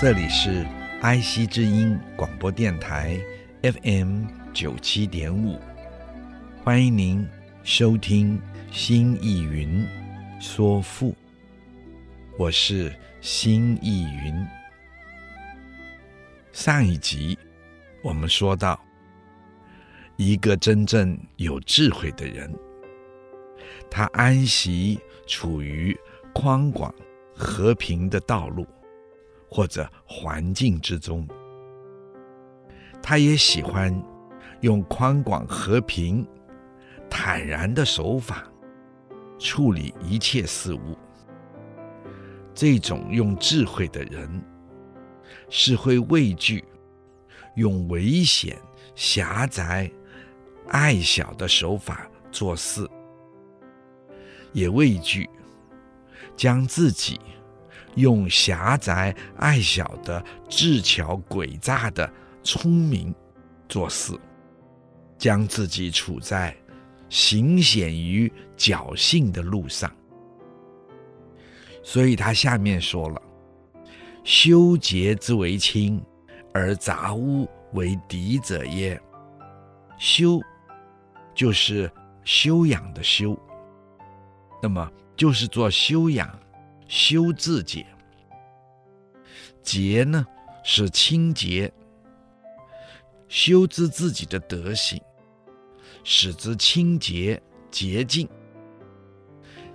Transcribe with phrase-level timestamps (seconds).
[0.00, 0.66] 这里是
[1.02, 3.20] 爱惜之音广播电台
[3.60, 5.60] FM 九七点五，
[6.64, 7.28] 欢迎您
[7.64, 8.38] 收听
[8.72, 9.86] 《新艺云
[10.40, 11.10] 说赋》，
[12.38, 12.90] 我是
[13.20, 14.42] 新艺云。
[16.50, 17.38] 上一集
[18.02, 18.82] 我们说到，
[20.16, 22.50] 一个真正有智慧的人，
[23.90, 25.94] 他安息处于
[26.32, 26.90] 宽广
[27.34, 28.66] 和平的道路。
[29.50, 31.26] 或者环境之中，
[33.02, 33.92] 他也喜欢
[34.60, 36.24] 用宽广和平、
[37.10, 38.44] 坦然的手法
[39.38, 40.96] 处理一切事物。
[42.54, 44.40] 这种用智慧的人，
[45.48, 46.64] 是会畏惧
[47.56, 48.56] 用危险、
[48.94, 49.90] 狭窄、
[50.68, 52.88] 爱小的手法做事，
[54.52, 55.28] 也畏惧
[56.36, 57.20] 将自己。
[57.96, 62.10] 用狭窄矮小的智巧诡诈的
[62.42, 63.14] 聪明
[63.68, 64.12] 做事，
[65.18, 66.56] 将自己处在
[67.08, 69.90] 行险于侥幸的路上。
[71.82, 73.20] 所以他下面说了
[74.22, 76.00] ：“修洁之为亲，
[76.52, 79.00] 而杂污为敌者耶？”
[79.98, 80.40] 修
[81.34, 81.90] 就是
[82.24, 83.38] 修养的修，
[84.62, 86.39] 那么就是做修养。
[86.90, 87.86] 修自洁，
[89.62, 90.26] 洁呢
[90.64, 91.72] 是清洁，
[93.28, 95.00] 修之自己的德行，
[96.02, 98.28] 使之清洁洁净。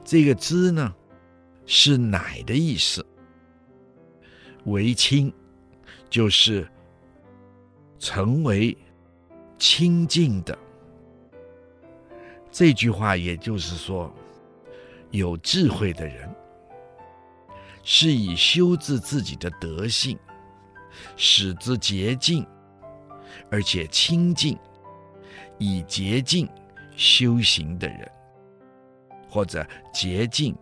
[0.03, 0.94] 这个之呢
[1.66, 3.03] 是乃的意思，
[4.66, 5.34] 为清
[6.09, 6.69] 就是
[7.97, 8.78] 成为
[9.57, 10.57] 清净的。
[12.51, 14.13] 这句话也就是说，
[15.12, 16.29] 有智慧的人。
[17.88, 20.18] 是以修治自己的德性，
[21.16, 22.44] 使之洁净，
[23.51, 24.57] 而且清净，
[25.59, 26.50] 以洁净
[26.95, 28.12] 修行的人，
[29.29, 29.63] 或者
[29.94, 30.56] 洁净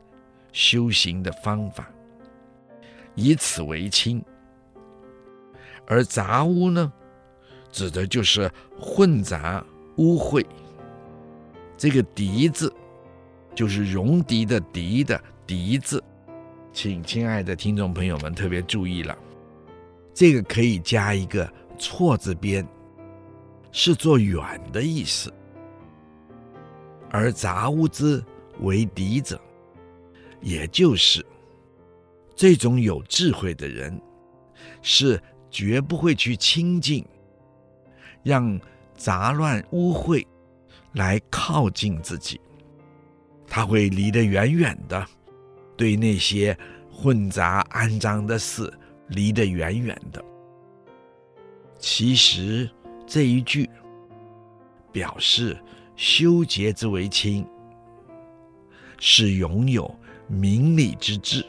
[0.52, 1.90] 修行的方法，
[3.16, 4.22] 以此为亲。
[5.88, 6.92] 而杂污呢，
[7.72, 10.46] 指的就是混杂污秽。
[11.78, 12.74] 这个敌字，
[13.56, 16.04] 就是戎狄的狄的狄字。
[16.74, 19.16] 请亲爱的听众朋友们特别注意了，
[20.12, 21.48] 这个可以加一个
[21.78, 22.68] 错字边，
[23.72, 24.42] 是做远
[24.72, 25.32] 的意思。
[27.12, 28.22] 而杂污之
[28.62, 29.40] 为敌者，
[30.42, 31.24] 也就是
[32.36, 34.02] 这种有智慧的人，
[34.82, 37.06] 是绝不会去亲近，
[38.24, 38.60] 让
[38.98, 40.26] 杂乱污秽
[40.94, 42.42] 来靠近自己，
[43.48, 45.06] 他会离得远远的。
[45.76, 46.58] 对那些
[46.92, 48.72] 混杂肮脏的事
[49.08, 50.24] 离得远远的。
[51.80, 52.70] 其实
[53.06, 53.70] 这一句
[54.92, 55.58] 表示
[55.96, 57.46] 修洁之为亲，
[59.00, 59.94] 是拥有
[60.28, 61.44] 明理之智；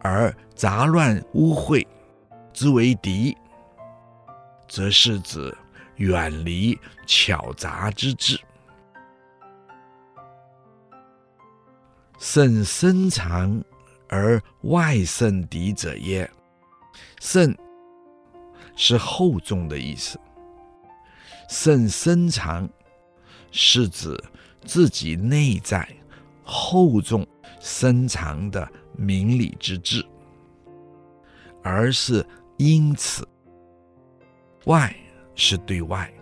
[0.00, 1.86] 而杂乱污秽
[2.52, 3.36] 之为敌，
[4.66, 5.54] 则是指
[5.96, 8.40] 远离巧杂之智。
[12.18, 13.62] 甚深藏
[14.08, 16.30] 而外胜敌者耶？
[17.20, 17.56] 甚
[18.74, 20.18] 是厚重的意思。
[21.48, 22.68] 甚深藏
[23.52, 24.18] 是指
[24.64, 25.88] 自己内在
[26.42, 27.26] 厚重
[27.60, 30.04] 深藏的明理之智，
[31.62, 32.26] 而是
[32.56, 33.28] 因此
[34.64, 34.94] 外
[35.34, 36.12] 是对外，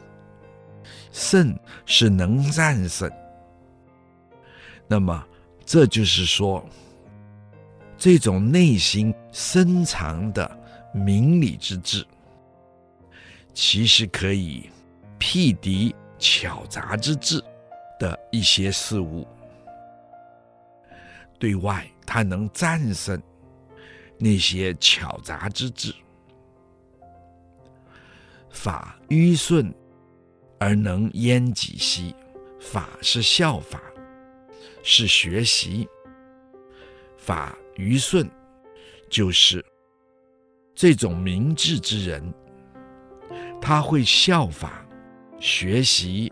[1.12, 3.10] 胜是能战胜。
[4.88, 5.24] 那么。
[5.66, 6.64] 这就是说，
[7.96, 10.48] 这种内心深藏的
[10.92, 12.06] 明理之智，
[13.54, 14.68] 其实可以
[15.18, 17.42] 匹敌巧杂之智
[17.98, 19.26] 的一些事物。
[21.38, 23.20] 对外，他能战胜
[24.18, 25.94] 那些巧杂之智。
[28.50, 29.74] 法迂顺
[30.60, 32.14] 而能淹己兮，
[32.60, 33.80] 法是效法。
[34.86, 35.88] 是学习，
[37.16, 38.30] 法虞舜
[39.08, 39.64] 就是
[40.74, 42.34] 这种明智之人，
[43.62, 44.86] 他会效法
[45.40, 46.30] 学习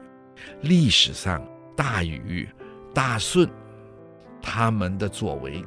[0.60, 1.43] 历史上
[1.75, 2.46] 大禹、
[2.93, 3.49] 大舜
[4.43, 5.64] 他们的作为，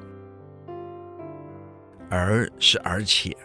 [2.08, 3.36] 而是而且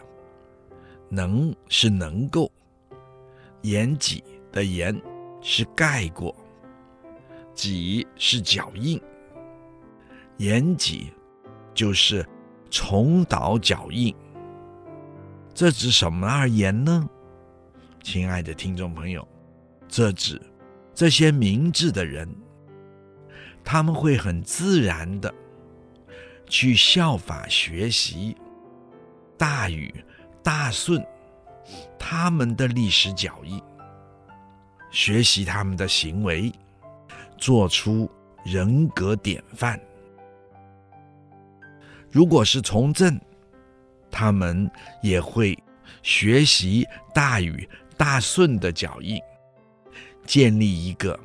[1.09, 2.49] 能是能够，
[3.63, 5.01] 言己的言
[5.41, 6.35] 是盖过，
[7.55, 9.01] 己是脚印，
[10.43, 11.13] 言己。
[11.73, 12.27] 就是
[12.69, 14.13] 重蹈脚印，
[15.53, 17.09] 这指什么而言呢？
[18.03, 19.25] 亲爱的听众朋友，
[19.87, 20.39] 这指
[20.93, 22.27] 这些明智的人，
[23.63, 25.33] 他们会很自然的
[26.45, 28.35] 去效法学习
[29.37, 30.03] 大禹、
[30.43, 31.01] 大舜
[31.97, 33.63] 他们的历史脚印，
[34.91, 36.51] 学习他们的行为，
[37.37, 38.11] 做出
[38.43, 39.79] 人格典范。
[42.11, 43.19] 如果是从政，
[44.09, 44.69] 他们
[45.01, 45.57] 也会
[46.03, 49.19] 学习大禹、大舜的脚印，
[50.25, 51.17] 建立一个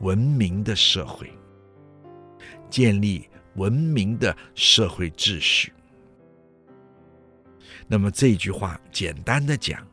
[0.00, 1.32] 文明的社会，
[2.68, 5.72] 建立文明的社会秩序。
[7.88, 9.84] 那么这句话简单的讲，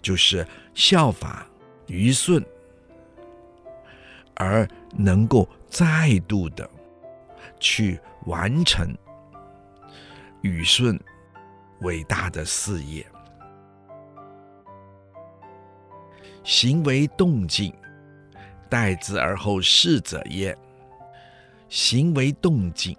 [0.00, 1.46] 就是效法
[1.86, 2.42] 虞舜，
[4.34, 4.66] 而
[4.96, 6.68] 能够再度的
[7.64, 7.98] 去。
[8.26, 8.96] 完成
[10.40, 10.98] 禹舜
[11.82, 13.06] 伟大的事业，
[16.42, 17.70] 行为动静，
[18.70, 20.56] 待之而后事者也。
[21.68, 22.96] 行为动静，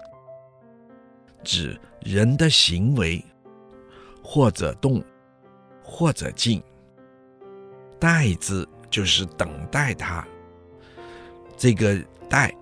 [1.43, 3.25] 指人的行为，
[4.23, 5.03] 或者动，
[5.83, 6.61] 或者静。
[7.99, 10.23] 待之就是等待他，
[11.57, 12.53] 这个待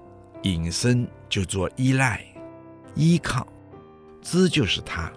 [0.44, 2.24] 引申就做依赖。
[2.94, 3.48] 依靠，
[4.22, 5.12] 之就是他，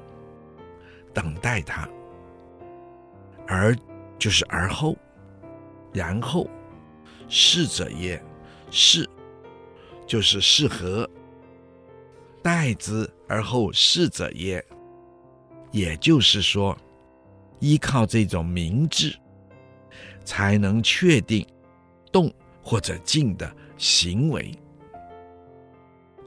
[1.12, 1.86] 等待他，
[3.46, 3.76] 而
[4.18, 4.96] 就是而后，
[5.92, 6.48] 然后，
[7.28, 8.18] 是者也，
[8.70, 9.06] 是
[10.06, 11.06] 就是适合，
[12.42, 14.64] 待之而后是者也，
[15.70, 16.74] 也就是说，
[17.60, 19.14] 依靠这种明智，
[20.24, 21.46] 才能确定
[22.10, 22.32] 动
[22.62, 24.50] 或者静的行为，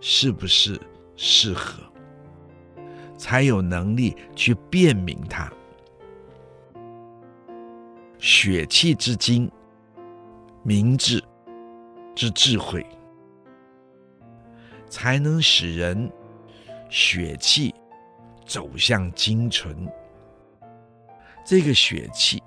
[0.02, 0.80] 是不是？
[1.22, 1.84] 适合，
[3.18, 5.52] 才有能力去辨明它。
[8.20, 9.52] 血气之精，
[10.64, 11.22] 明智
[12.16, 12.86] 之智慧，
[14.88, 16.10] 才能使人
[16.90, 17.76] 血气
[18.46, 19.86] 走向精纯。
[21.46, 22.42] 这个血气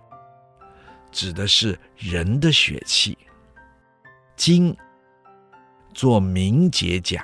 [1.11, 3.19] 指的是人的血气，
[4.35, 4.75] 精
[5.93, 7.23] 做明节讲。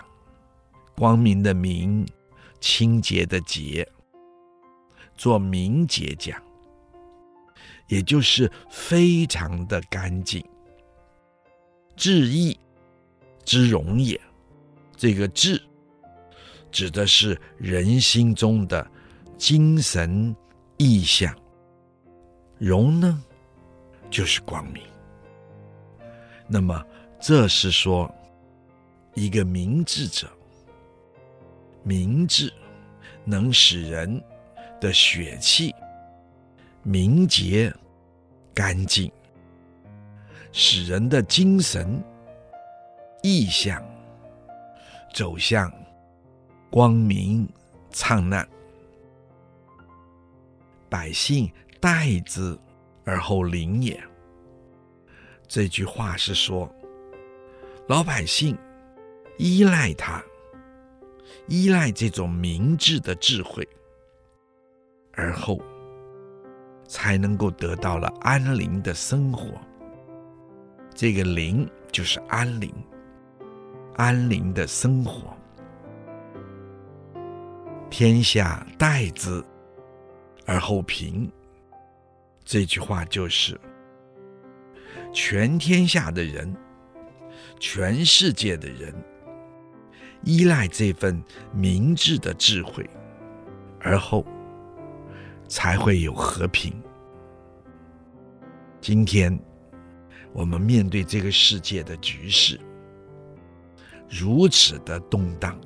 [0.99, 2.05] 光明的明，
[2.59, 3.89] 清洁的洁，
[5.17, 6.43] 做明节讲，
[7.87, 10.45] 也就是非常的干净。
[11.95, 12.59] 志意
[13.45, 14.21] 之容也，
[14.97, 15.63] 这个志
[16.73, 18.85] 指的是人心中的
[19.37, 20.35] 精神
[20.79, 21.33] 意象，
[22.59, 23.23] 容呢
[24.11, 24.83] 就是光明。
[26.49, 26.85] 那么
[27.21, 28.13] 这是说
[29.15, 30.29] 一个明智者。
[31.89, 32.53] 明智
[33.25, 34.23] 能使人
[34.79, 35.75] 的血气
[36.83, 37.75] 明洁
[38.53, 39.11] 干净，
[40.53, 41.99] 使人的精神
[43.23, 43.83] 意象
[45.15, 45.73] 走向
[46.71, 47.49] 光明
[47.91, 48.47] 灿烂。
[50.91, 52.55] 百姓待之
[53.07, 53.99] 而后灵也。
[55.47, 56.71] 这句话是说，
[57.89, 58.55] 老百姓
[59.39, 60.23] 依赖他。
[61.47, 63.67] 依赖这种明智的智慧，
[65.13, 65.61] 而后
[66.87, 69.61] 才能够得到了安宁的生活。
[70.95, 72.73] 这个“宁”就是安宁，
[73.97, 75.37] 安宁的生活。
[77.91, 79.43] 天下待之
[80.45, 81.31] 而后平，
[82.45, 83.59] 这句话就是
[85.13, 86.55] 全天下的人，
[87.59, 88.95] 全世界的人。
[90.25, 91.23] 依赖这份
[91.53, 92.89] 明智的智慧，
[93.81, 94.25] 而后
[95.47, 96.73] 才会有和平。
[98.81, 99.39] 今天
[100.33, 102.61] 我们面对这个世界的局势
[104.09, 105.59] 如此的动荡，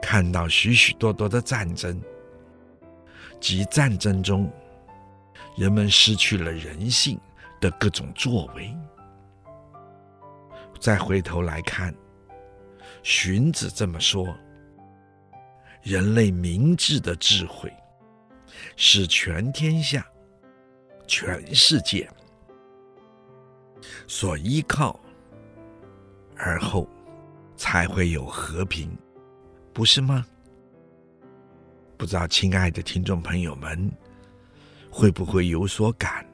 [0.00, 2.00] 看到许许多多的战争，
[3.40, 4.50] 及战争中
[5.56, 7.18] 人们失去了人性
[7.60, 8.74] 的各种作为，
[10.78, 11.94] 再回头来看。
[13.02, 14.36] 荀子这么说
[15.82, 17.72] ：“人类明智的智慧，
[18.76, 20.06] 是全天下、
[21.06, 22.08] 全世界
[24.06, 25.00] 所依靠，
[26.36, 26.88] 而后
[27.56, 28.96] 才会有和平，
[29.72, 30.26] 不是吗？
[31.96, 33.90] 不知道亲爱的听众朋友们
[34.90, 36.26] 会不会有所感？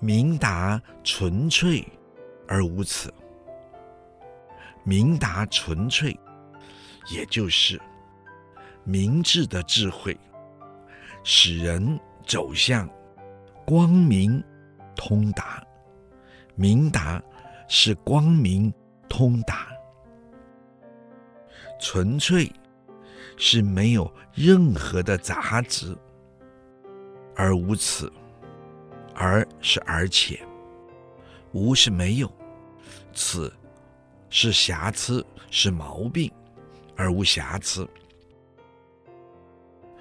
[0.00, 1.86] 明达纯粹
[2.46, 3.12] 而无耻，
[4.84, 6.16] 明达纯粹。
[7.12, 7.78] 也就是
[8.82, 10.18] 明智的智慧，
[11.22, 12.88] 使人走向
[13.66, 14.42] 光明
[14.96, 15.62] 通达。
[16.54, 17.22] 明达
[17.68, 18.72] 是光明
[19.06, 19.68] 通达，
[21.78, 22.50] 纯粹
[23.36, 25.94] 是没有任何的杂质，
[27.36, 28.10] 而无此，
[29.14, 30.40] 而是而且，
[31.52, 32.32] 无是没有，
[33.12, 33.52] 此
[34.36, 36.28] 是瑕疵，是毛病。
[36.96, 37.88] 而无瑕疵。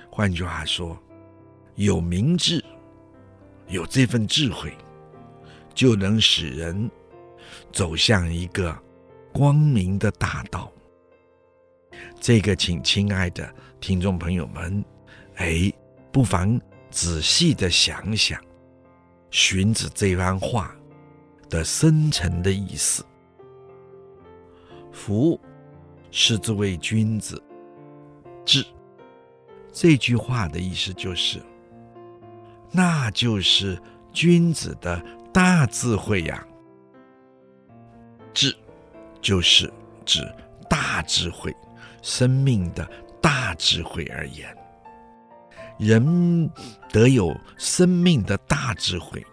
[0.10, 0.98] 换句话说，
[1.76, 2.64] 有明智，
[3.68, 4.72] 有这份智慧，
[5.74, 6.90] 就能使人
[7.72, 8.76] 走向一个
[9.32, 10.72] 光明的大道。
[12.20, 14.84] 这个，请亲爱的听众朋友们，
[15.36, 15.72] 哎，
[16.12, 16.60] 不妨
[16.90, 18.40] 仔细的想想，
[19.32, 20.76] 荀子这番话
[21.50, 23.04] 的深层的意思。
[24.94, 25.38] 福。
[26.16, 27.42] 是之谓君子
[28.46, 28.64] 智，
[29.72, 31.42] 这句话的意思就是，
[32.72, 33.82] 那就是
[34.12, 36.46] 君子的大智慧呀。
[38.32, 38.56] 智，
[39.22, 39.74] 就是
[40.06, 40.22] 指
[40.70, 41.52] 大智慧，
[42.04, 42.88] 生命的
[43.20, 44.56] 大智慧而言。
[45.80, 46.48] 人
[46.92, 49.26] 得有生命的大智慧，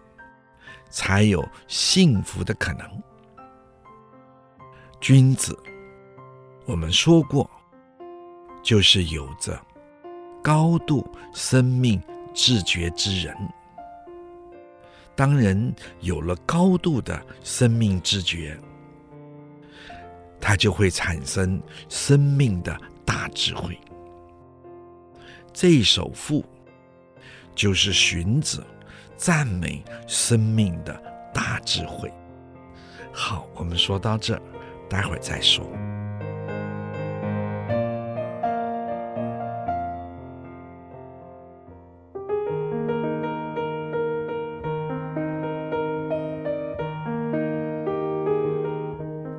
[0.89, 3.03] 才有幸福的可能。
[5.01, 5.59] 君子。
[6.67, 7.51] 我们说过，
[8.63, 9.59] 就是有着
[10.43, 12.01] 高度生命
[12.35, 13.35] 自觉之人。
[15.17, 18.59] 当人有了高度的生命自觉，
[20.39, 23.79] 他就会产生生命的大智慧。
[25.53, 26.45] 这一首赋
[27.55, 28.65] 就是荀子
[29.17, 30.95] 赞美生命的
[31.35, 32.13] 大智慧。
[33.13, 34.43] 好，我们说到这儿，
[34.91, 35.65] 待会儿再说。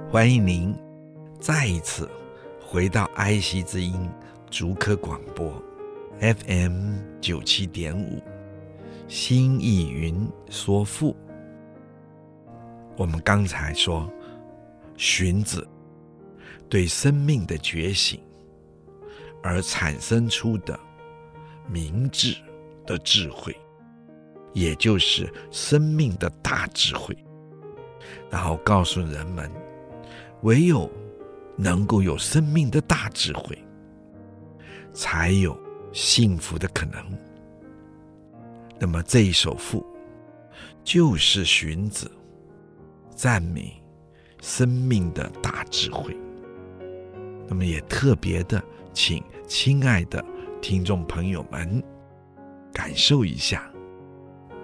[0.10, 0.76] 欢迎您
[1.40, 2.10] 再一次
[2.62, 4.10] 回到爱惜之音
[4.50, 5.52] 竹科广播
[6.20, 8.22] FM 九七点五
[9.08, 11.16] 新意云说赋。
[12.98, 14.08] 我们刚才说，
[14.98, 15.68] 荀子
[16.70, 18.20] 对生命的觉醒
[19.44, 20.80] 而产生出的
[21.68, 22.36] 明智
[22.86, 23.56] 的智慧，
[24.54, 27.18] 也就是生命的大智慧，
[28.30, 29.50] 然后告诉人们。
[30.44, 30.90] 唯有
[31.56, 33.56] 能够有生命的大智慧，
[34.92, 35.56] 才有
[35.94, 37.00] 幸福的可能。
[38.80, 39.86] 那么这一首赋，
[40.84, 42.12] 就是荀子
[43.16, 43.81] 赞美
[44.42, 46.14] 生命的大智慧。
[47.48, 50.24] 那么也特别的，请亲爱的
[50.62, 51.82] 听众朋友们
[52.74, 53.72] 感受一下，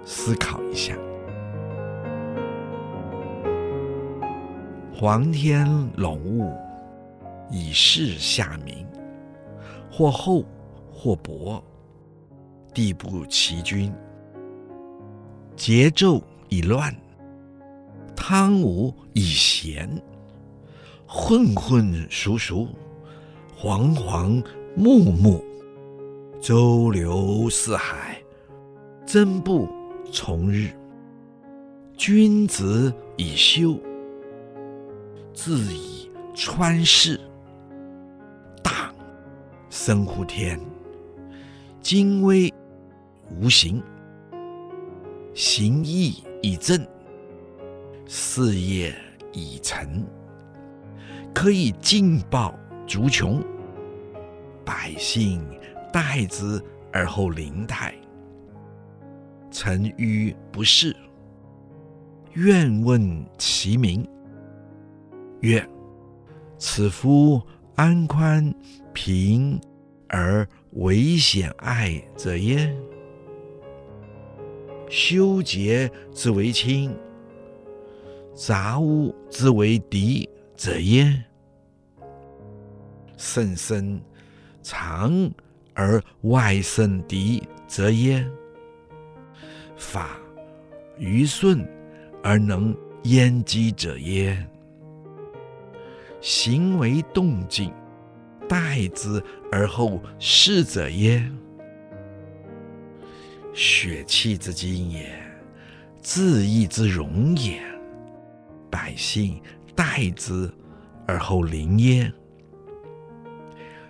[0.04, 0.98] 思考一下。
[4.94, 6.52] 皇天笼雾，
[7.52, 8.86] 以示下民，
[9.92, 10.44] 或厚
[10.92, 11.64] 或薄，
[12.74, 13.94] 地不齐均。
[15.56, 16.20] 节奏
[16.50, 16.96] 已乱，
[18.18, 20.02] 汤武以贤，
[21.06, 22.68] 混混熟熟，
[23.58, 24.44] 惶惶
[24.76, 25.42] 木木，
[26.42, 28.22] 周流四海，
[29.06, 29.70] 争不
[30.12, 30.72] 从日。
[31.96, 33.80] 君子以修。
[35.34, 37.22] 自以川世，
[38.64, 38.92] 大
[39.70, 40.60] 生乎天，
[41.82, 42.52] 精微
[43.40, 43.82] 无形，
[45.36, 46.86] 形意以正，
[48.08, 48.96] 事业
[49.34, 50.06] 已成，
[51.34, 53.44] 可以尽报族穷，
[54.64, 55.46] 百姓
[55.92, 56.62] 待之
[56.92, 57.94] 而后灵泰。
[59.52, 60.96] 臣愚不仕，
[62.34, 64.08] 愿问其名。
[65.42, 65.68] 曰：
[66.58, 67.42] 此夫
[67.76, 68.54] 安宽
[68.94, 69.60] 平
[70.08, 72.76] 而为险爱者耶？
[74.90, 76.96] 修节之为亲，
[78.38, 81.24] 杂污之为敌者耶？
[83.18, 84.00] 甚深，
[84.62, 85.12] 长
[85.74, 88.24] 而外圣涤者也。
[89.76, 90.20] 法
[91.00, 91.68] 于顺
[92.24, 94.38] 而能焉积者也。
[96.22, 97.74] 行为动静，
[98.48, 99.20] 待之
[99.52, 101.28] 而后事者也。
[103.52, 105.12] 血气之精也，
[106.04, 107.60] 志意之容也。
[108.70, 109.42] 百姓
[109.76, 110.52] 待之
[111.06, 112.12] 而后灵也。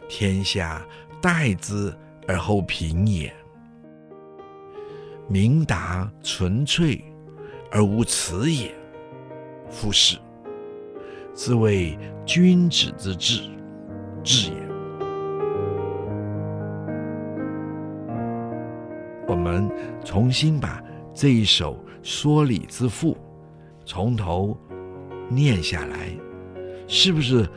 [0.09, 0.85] 天下
[1.21, 1.93] 待之
[2.27, 3.33] 而后平也。
[5.27, 7.03] 明达纯粹
[7.69, 8.73] 而无辞也。
[9.69, 10.17] 夫是，
[11.33, 13.41] 自谓君子之治，
[14.23, 14.57] 治也。
[19.27, 19.69] 我们
[20.05, 20.81] 重新把
[21.13, 23.13] 这一首《说理之赋》
[23.85, 24.57] 从头
[25.29, 26.09] 念下来，
[26.87, 27.47] 是不是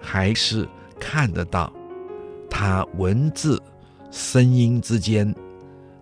[0.00, 0.68] 还是
[0.98, 1.72] 看得到
[2.50, 3.60] 他文字、
[4.10, 5.34] 声音之间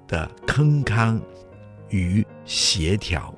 [0.07, 1.21] 的铿锵
[1.91, 3.35] 与协调？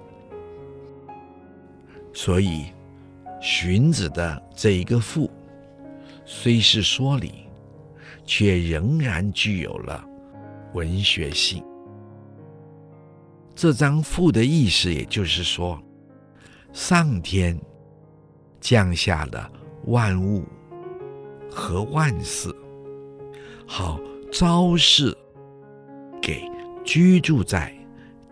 [2.12, 2.66] 所以，
[3.40, 5.30] 荀子的这一个赋，
[6.24, 7.48] 虽是说理，
[8.24, 10.04] 却仍然具有了
[10.74, 11.64] 文学性。
[13.56, 15.80] 这张赋的意思，也就是说，
[16.74, 17.56] 上天
[18.60, 19.48] 降下了
[19.84, 20.42] 万物
[21.48, 22.52] 和万事，
[23.64, 24.00] 好
[24.32, 25.16] 昭示
[26.20, 26.42] 给
[26.84, 27.72] 居住在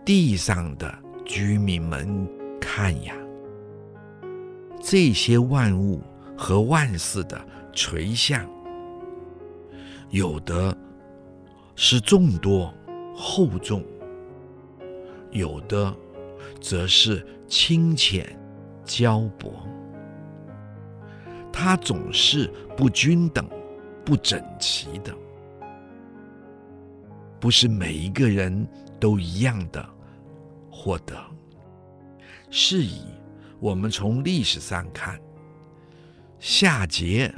[0.03, 2.27] 地上的居民们
[2.59, 3.15] 看呀。
[4.81, 6.03] 这些万物
[6.37, 8.45] 和万事的垂象，
[10.09, 10.77] 有的
[11.77, 12.73] 是众多
[13.15, 13.81] 厚重，
[15.31, 15.95] 有的
[16.63, 18.39] 则是清浅
[18.85, 19.67] 交薄，
[21.51, 23.45] 它总是不均等、
[24.05, 25.13] 不整齐的，
[27.37, 28.65] 不是每一个人
[28.97, 29.85] 都一样的
[30.71, 31.21] 获得，
[32.49, 33.01] 是以。
[33.59, 35.17] 我们从历史上看，
[36.37, 37.33] 夏桀、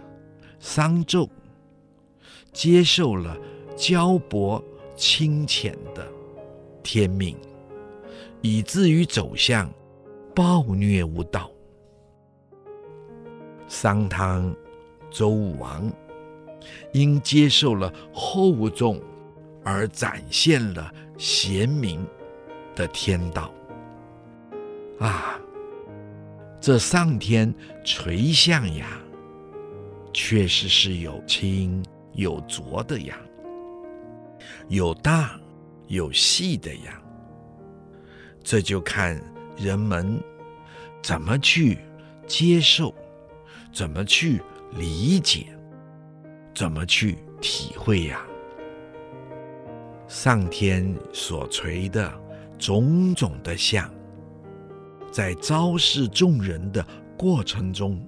[0.59, 1.29] 商纣
[2.51, 3.37] 接受了
[3.75, 4.63] 交薄
[4.95, 6.07] 清浅的
[6.81, 7.37] 天命，
[8.45, 9.67] 以至于走向
[10.35, 11.49] 暴虐无道。
[13.67, 14.55] 商汤、
[15.09, 15.91] 周武王
[16.93, 19.01] 因接受了厚重
[19.63, 22.05] 而展现了贤明
[22.75, 23.51] 的天道。
[24.99, 25.39] 啊！
[26.61, 27.51] 这上天
[27.83, 29.01] 垂象呀，
[30.13, 33.19] 确实是有轻有浊的呀，
[34.67, 35.39] 有大
[35.87, 37.01] 有细的呀。
[38.45, 39.19] 这就看
[39.57, 40.21] 人们
[41.01, 41.79] 怎么去
[42.27, 42.93] 接受，
[43.73, 44.39] 怎么去
[44.75, 45.47] 理解，
[46.53, 48.23] 怎么去体会呀。
[50.07, 52.13] 上天所垂的
[52.59, 53.91] 种种的象。
[55.11, 56.85] 在昭示众人的
[57.17, 57.99] 过程中，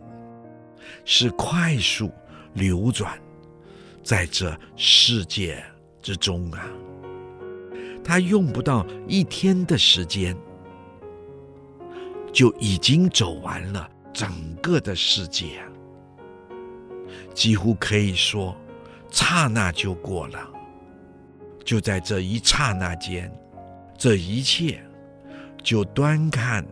[1.03, 2.11] 是快速
[2.53, 3.17] 流转
[4.03, 5.63] 在这世界
[5.99, 6.67] 之中啊！
[8.07, 10.33] 他用不到一天的时间，
[12.31, 14.31] 就已经走完了整
[14.63, 15.61] 个的世界，
[17.33, 18.55] 几乎可以说
[19.11, 20.39] 刹那就过了。
[21.65, 23.29] 就在这一刹那间，
[23.97, 24.81] 这一切
[25.61, 26.65] 就端看。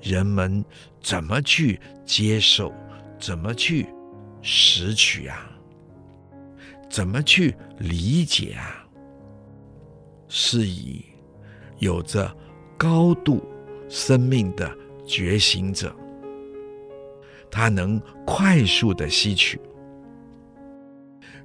[0.00, 0.64] 人们
[1.02, 2.72] 怎么去接受，
[3.18, 3.88] 怎么去
[4.40, 5.50] 拾取啊？
[6.88, 8.86] 怎么去理解啊？
[10.28, 11.04] 是以
[11.78, 12.32] 有着
[12.76, 13.42] 高度
[13.88, 14.70] 生命的
[15.04, 15.94] 觉醒者，
[17.50, 19.60] 他能快速的吸取，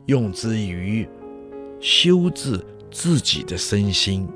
[0.06, 1.08] 用之于
[1.80, 4.28] 修治自己的身心，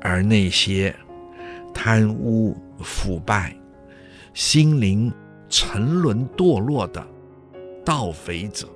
[0.00, 0.94] 而那些。
[1.76, 3.52] 贪污腐败、
[4.32, 5.12] 心灵
[5.48, 7.04] 沉沦堕落的
[7.84, 8.68] 盗匪者，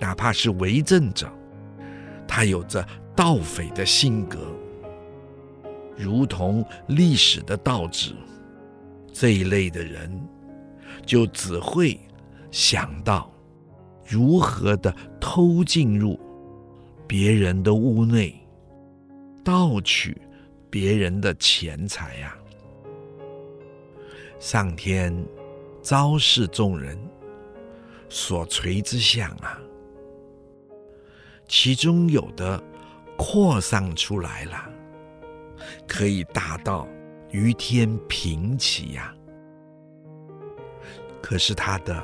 [0.00, 1.30] 哪怕是为政者，
[2.26, 4.38] 他有着盗匪的性格，
[5.96, 8.14] 如同历史的倒置，
[9.12, 10.10] 这一类的人
[11.06, 11.98] 就只会
[12.50, 13.30] 想到
[14.06, 16.18] 如何的偷进入
[17.06, 18.34] 别人的屋内，
[19.44, 20.20] 盗取。
[20.70, 22.36] 别人的钱财呀、
[24.40, 25.16] 上天
[25.80, 26.98] 昭示众人
[28.08, 29.56] 所垂之象啊，
[31.46, 32.62] 其中有的
[33.16, 34.68] 扩散出来了，
[35.86, 36.86] 可以达到
[37.30, 39.14] 于天平齐呀。
[41.22, 42.02] 可是它的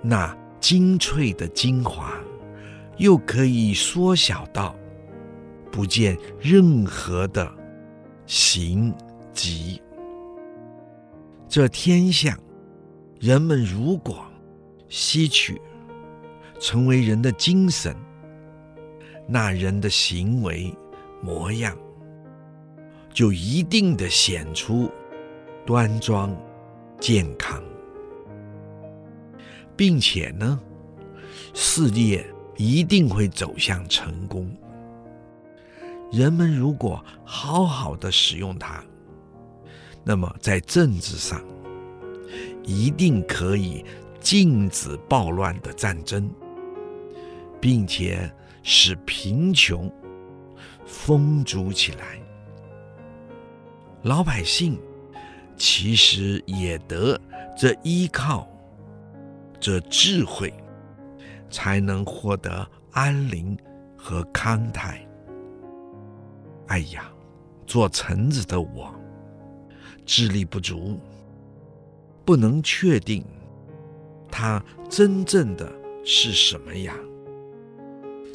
[0.00, 2.14] 那精粹的精华，
[2.96, 4.74] 又可以缩小到
[5.70, 7.52] 不见任何的
[8.26, 8.94] 形
[9.32, 9.82] 迹。
[11.48, 12.38] 这天象，
[13.20, 14.24] 人们如果
[14.88, 15.60] 吸取，
[16.58, 17.94] 成为人的精神，
[19.26, 20.72] 那人的行为
[21.22, 21.76] 模样，
[23.12, 24.90] 就一定的显出
[25.64, 26.36] 端庄
[27.00, 27.62] 健康，
[29.74, 30.60] 并且呢，
[31.54, 32.24] 事业
[32.56, 34.54] 一定会走向成功。
[36.12, 38.84] 人们如果好好的使用它，
[40.04, 41.42] 那么在政治上，
[42.62, 43.84] 一定可以
[44.20, 46.30] 禁止暴乱的战争，
[47.58, 48.30] 并且
[48.64, 49.92] 使贫穷
[50.84, 52.20] 丰足起来。
[54.02, 54.80] 老百姓
[55.56, 57.18] 其实也得
[57.56, 58.48] 这依靠
[59.60, 60.52] 这智慧，
[61.48, 63.56] 才能获得安宁
[63.96, 65.06] 和康泰。
[66.66, 67.10] 哎呀，
[67.66, 68.92] 做臣子的我，
[70.04, 70.98] 智力不足，
[72.24, 73.24] 不能确定
[74.30, 75.70] 他真正的
[76.04, 76.94] 是什么呀。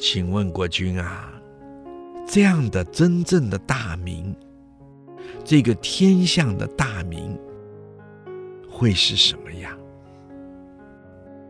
[0.00, 1.30] 请问国君啊，
[2.26, 4.34] 这样的真正的大名？
[5.44, 7.38] 这个天象的大名
[8.66, 9.78] 会是什么样？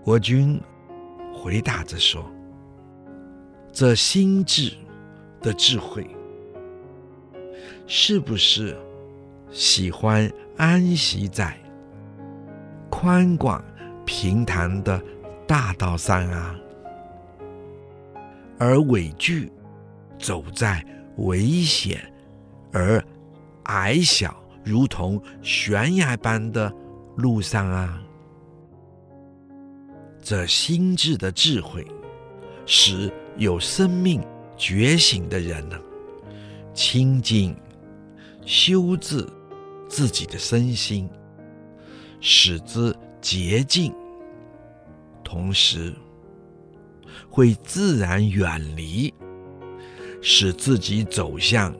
[0.02, 0.60] 国君
[1.32, 2.28] 回答着说
[3.70, 4.72] ：“这心智
[5.40, 6.04] 的智慧，
[7.86, 8.76] 是不是
[9.52, 11.56] 喜欢安息在
[12.90, 13.64] 宽广
[14.04, 15.00] 平坦的
[15.46, 16.56] 大道上啊？
[18.60, 19.50] 而畏惧
[20.20, 20.84] 走在
[21.16, 22.00] 危险
[22.72, 23.04] 而……”
[23.64, 26.72] 矮小如同悬崖般的
[27.16, 28.02] 路上啊，
[30.20, 31.86] 这心智的智慧，
[32.66, 34.20] 使有生命
[34.56, 35.78] 觉醒的人呢，
[36.74, 37.54] 清净
[38.44, 39.24] 修治
[39.88, 41.08] 自己的身心，
[42.20, 43.94] 使之洁净，
[45.22, 45.94] 同时
[47.30, 49.12] 会自然远离，
[50.20, 51.74] 使自己走向。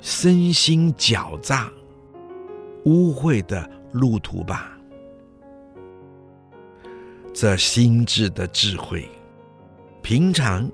[0.00, 1.70] 身心狡诈、
[2.84, 4.78] 污秽的路途吧。
[7.34, 9.08] 这心智的智慧，
[10.02, 10.70] 平常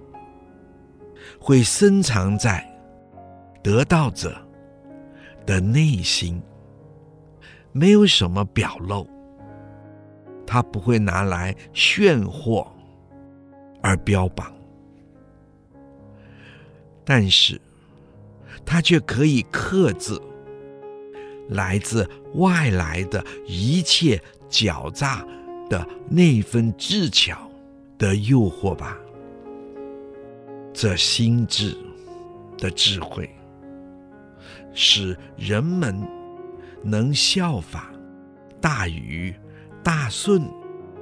[1.39, 2.65] 会深藏在
[3.63, 4.37] 得道者
[5.47, 6.41] 的内心，
[7.73, 9.09] 没有什么表露，
[10.47, 12.67] 他不会拿来炫惑
[13.83, 14.53] 而标榜，
[17.05, 17.61] 但是。
[18.65, 20.17] 他却可以克制
[21.49, 25.27] 来自外来的一切狡诈
[25.69, 27.51] 的那份智巧
[27.99, 28.97] 的诱惑吧。
[30.73, 31.77] 这心智
[32.57, 33.29] 的智慧，
[34.73, 36.01] 使人们
[36.85, 37.91] 能效法
[38.61, 39.35] 大禹、
[39.83, 40.41] 大舜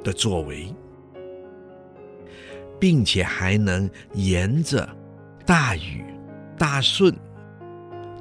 [0.03, 0.75] 的作为，
[2.81, 4.89] 并且还能沿着
[5.45, 6.05] 大禹、
[6.59, 7.15] 大舜。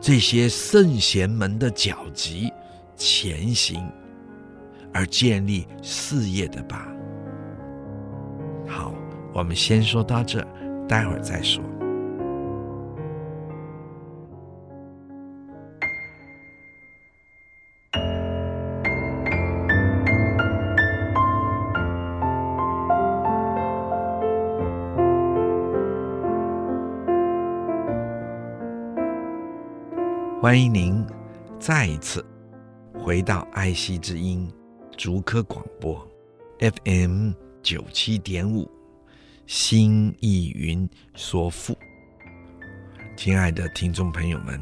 [0.02, 2.52] 这些圣贤们的脚迹
[2.96, 3.82] 前行，
[4.94, 6.88] 而建立事业的吧。
[8.68, 8.94] 好，
[9.34, 10.46] 我们先说到这，
[10.88, 11.64] 待会儿再说。
[30.50, 31.06] 欢迎您
[31.60, 32.26] 再一次
[32.92, 34.52] 回到爱惜之音
[34.98, 35.96] 竹科广播
[36.60, 38.68] FM 九七点五，
[39.46, 41.78] 新艺云说赋。
[43.16, 44.60] 亲爱的听众朋友们，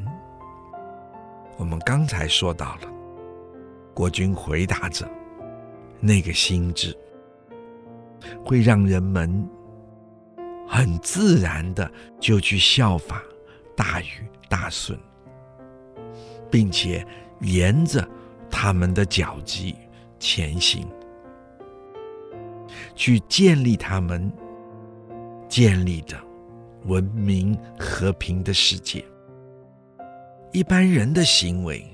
[1.56, 2.92] 我们刚才说到了，
[3.94, 5.10] 国君回答着，
[6.02, 6.94] 那个心智
[8.44, 9.50] 会让人们
[10.68, 13.24] 很自然的就去效法
[13.74, 15.00] 大禹、大舜。
[16.50, 17.06] 并且
[17.42, 18.08] 沿着
[18.50, 19.76] 他们的脚迹
[20.20, 20.88] 前行，
[22.96, 24.32] 去建立他们
[25.48, 26.18] 建立的
[26.86, 29.04] 文明和平的世界。
[30.52, 31.86] 一般人的行为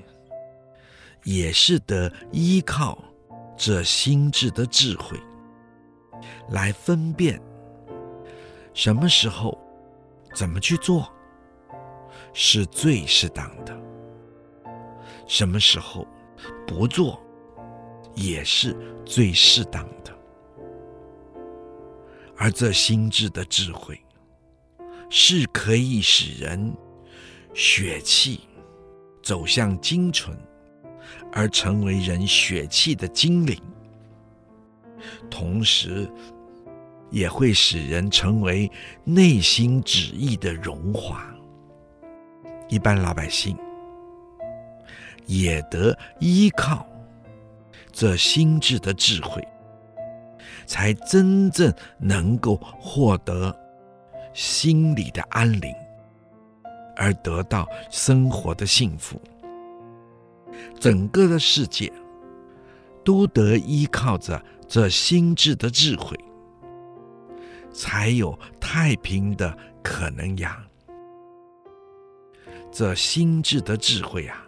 [1.24, 2.96] 也是得依靠
[3.56, 5.18] 这心智的智慧
[6.50, 7.40] 来分辨
[8.72, 9.58] 什么时候
[10.34, 11.12] 怎么去做
[12.32, 13.83] 是最适当的。
[15.26, 16.06] 什么时候
[16.66, 17.20] 不做，
[18.14, 20.12] 也是最适当的。
[22.36, 24.00] 而这心智的智慧，
[25.08, 26.74] 是可以使人
[27.54, 28.40] 血气
[29.22, 30.36] 走向精纯，
[31.32, 33.56] 而成为人血气的精灵，
[35.30, 36.10] 同时
[37.10, 38.70] 也会使人成为
[39.04, 41.24] 内心旨意的荣华。
[42.68, 43.56] 一般老百姓
[45.26, 46.86] 也得依靠
[47.92, 49.46] 这心智的智慧，
[50.66, 53.56] 才真正能够获得
[54.32, 55.74] 心里的安宁，
[56.96, 59.20] 而得到生活的幸福。
[60.78, 61.92] 整个的世界
[63.04, 66.16] 都得依靠着这心智的智慧，
[67.72, 70.64] 才有太平的可能呀。
[72.72, 74.43] 这心智的智慧啊，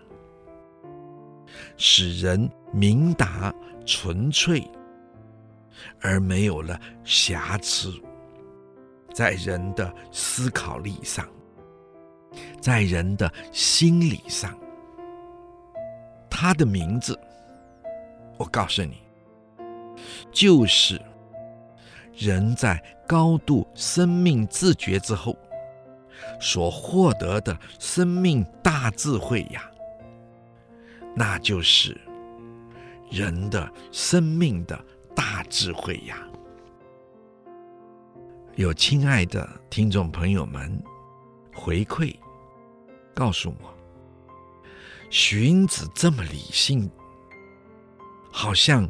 [1.77, 3.53] 使人明达
[3.85, 4.63] 纯粹，
[6.01, 7.93] 而没有了瑕疵，
[9.13, 11.27] 在人的思考力上，
[12.61, 14.59] 在人的心理上，
[16.31, 17.19] 他的名字，
[18.39, 18.97] 我告诉你，
[20.33, 21.01] 就是
[22.15, 25.37] 人在高度生命自觉之后。
[26.41, 29.71] 所获得的生命大智慧呀，
[31.19, 31.99] 那就是
[33.11, 34.79] 人的生命的
[35.15, 36.19] 大智慧呀。
[38.57, 40.79] 有亲爱的听众朋友们
[41.55, 42.15] 回馈
[43.15, 43.75] 告诉我，
[45.09, 46.91] 荀子这么理性，
[48.31, 48.87] 好像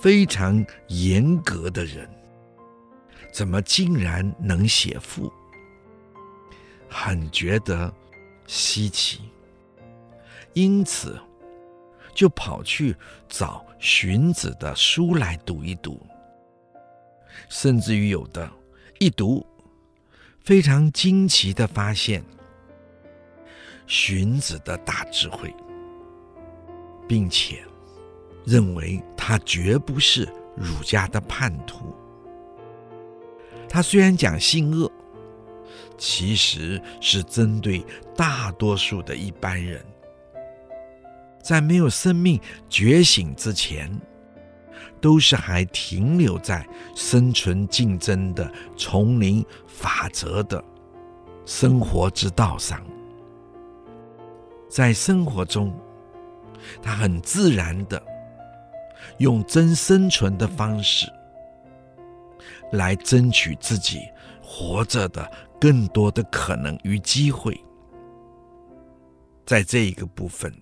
[0.00, 2.08] 非常严格的人，
[3.30, 5.30] 怎么竟然能写赋？
[6.88, 7.92] 很觉得
[8.46, 9.22] 稀奇，
[10.52, 11.20] 因此
[12.14, 12.96] 就跑去
[13.28, 16.00] 找荀子的书来读一读，
[17.48, 18.48] 甚至于有的
[18.98, 19.44] 一读，
[20.40, 22.24] 非常惊奇的发现
[23.86, 25.54] 荀子的大智慧，
[27.08, 27.62] 并且
[28.46, 31.94] 认为他绝不是儒家的叛徒。
[33.68, 34.90] 他虽然讲性恶。
[35.96, 37.84] 其实是针对
[38.16, 39.80] 大多数的一般人，
[41.44, 43.90] 在没有生命觉醒之前，
[44.98, 50.64] 都是还停留在生存竞争的丛林法则的
[51.44, 52.80] 生活之道上。
[54.70, 55.78] 在生活中，
[56.82, 58.02] 他很自然的
[59.18, 61.06] 用真生存的方式
[62.72, 64.00] 来争取自己
[64.42, 65.30] 活着的。
[65.60, 67.58] 更多的可能与机会，
[69.46, 70.52] 在这一个部分，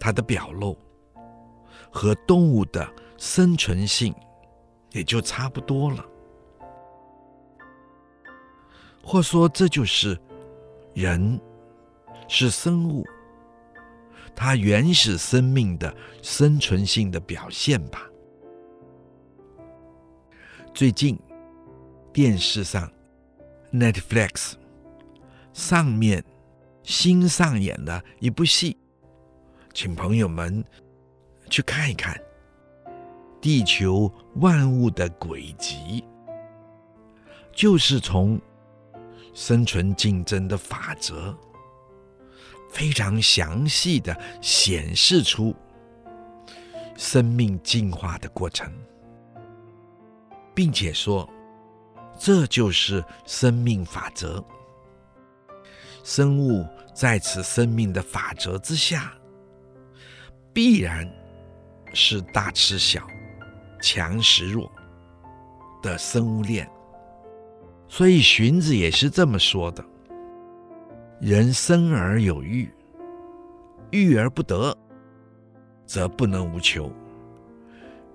[0.00, 0.76] 它的表露
[1.92, 4.12] 和动物的生存性
[4.90, 6.04] 也就差不多了。
[9.00, 10.18] 或说，这就是
[10.94, 11.40] 人
[12.26, 13.06] 是生物，
[14.34, 18.10] 它原始生命的生存性的表现吧。
[20.74, 21.16] 最近
[22.12, 22.90] 电视上。
[23.72, 24.54] Netflix
[25.52, 26.24] 上面
[26.82, 28.76] 新上演了一部戏，
[29.72, 30.64] 请朋友们
[31.48, 32.20] 去看一看。
[33.40, 36.04] 地球万物的轨迹，
[37.52, 38.40] 就是从
[39.32, 41.34] 生存竞争的法则，
[42.70, 45.54] 非常详细的显示出
[46.96, 48.70] 生命进化的过程，
[50.54, 51.28] 并且说。
[52.22, 54.44] 这就是生命法则。
[56.04, 59.14] 生物在此生命的法则之下，
[60.52, 61.08] 必然
[61.92, 63.06] 是大吃小、
[63.80, 64.70] 强食弱
[65.82, 66.68] 的生物链。
[67.88, 69.84] 所以荀子也是这么说的
[71.20, 72.72] ：“人生而有欲，
[73.90, 74.76] 欲而不得，
[75.86, 76.90] 则不能无求；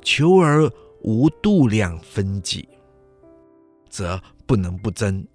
[0.01, 0.71] 求而
[1.01, 2.67] 无度量分际。”
[3.87, 5.25] 则不能不争。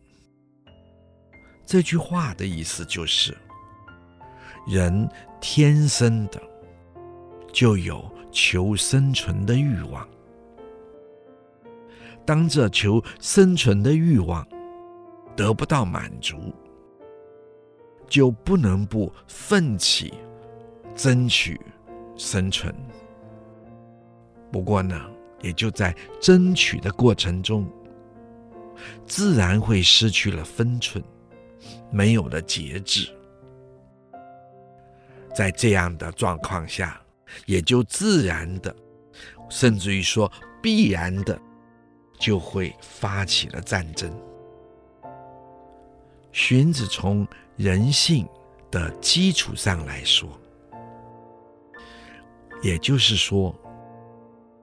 [1.65, 3.35] 这句话的意思就是，
[4.67, 5.09] 人
[5.41, 6.39] 天生的
[7.53, 10.09] 就有求生存的欲望。
[12.25, 14.47] 当这求生存的欲望
[15.37, 16.37] 得不到满足，
[18.09, 20.15] 就不能不奋起
[20.95, 21.61] 争取
[22.17, 22.75] 生存。
[24.53, 25.01] 不过呢，
[25.43, 27.69] 也就在争取的过程中。
[29.07, 31.05] 自然会失去了分寸，
[31.91, 33.15] 没有了节制。
[35.35, 37.01] 在这样的状况下，
[37.47, 38.75] 也就自然的，
[39.49, 40.31] 甚至于说
[40.63, 41.41] 必然的，
[42.19, 44.13] 就会发起了战争。
[46.33, 48.29] 荀子从人性
[48.71, 50.29] 的基础上来说，
[52.63, 53.55] 也就是说，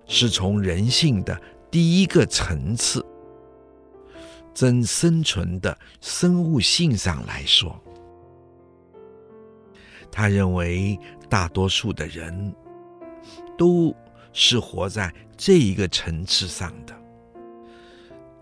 [0.06, 3.06] 是从人性的第一个层次，
[4.54, 7.78] 真生存的生物性上来说，
[10.10, 10.98] 他认为
[11.30, 12.56] 大多数的人
[13.58, 13.96] 都
[14.34, 16.96] 是活在这一个层次上的。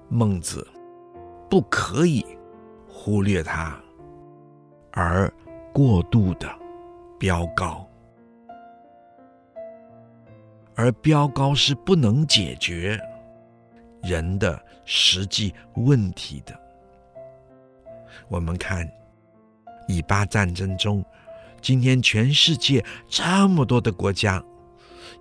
[0.08, 0.66] 孟子
[1.50, 2.26] 不可以
[2.88, 3.76] 忽略他，
[4.92, 5.32] 而
[5.74, 6.48] 过度的
[7.20, 7.88] 标高，
[10.76, 13.00] 而标高是不能解决
[14.04, 16.58] 人的实际问题的。
[18.28, 18.90] 我们看
[19.88, 21.04] 以巴战争中，
[21.66, 24.40] 今天全世界这么多的国家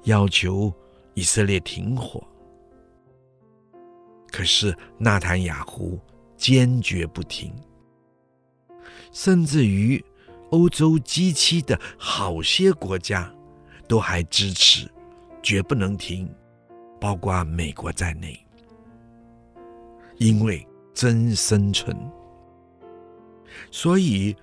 [0.03, 0.71] 要求
[1.15, 2.23] 以色列停火。
[4.31, 5.99] 可是，纳坦雅胡
[6.37, 7.51] 坚决不听，
[9.11, 10.05] 甚至于
[10.51, 13.35] 欧洲 G7 的好些国家
[13.89, 14.87] 都还支持，
[15.43, 16.29] 绝不能停，
[17.01, 18.39] 包括美国在内，
[20.19, 21.97] 因为真生存。
[23.71, 24.37] 所以，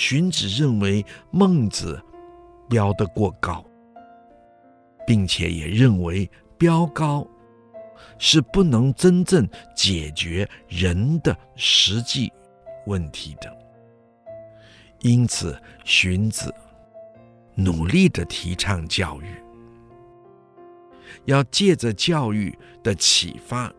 [0.00, 2.02] 荀子认为孟子
[2.70, 3.62] 标得过高，
[5.06, 7.26] 并且也认为标高。
[8.16, 12.32] 是不能真正解决人的实际
[12.86, 13.54] 问题的，
[15.00, 16.52] 因此荀子
[17.54, 19.34] 努力的提倡教育，
[21.26, 23.70] 要借着教育的启发，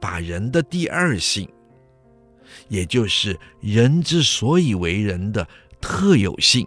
[0.00, 1.48] 把人的第二性，
[2.68, 5.46] 也就是人之所以为人的
[5.80, 6.66] 特有性、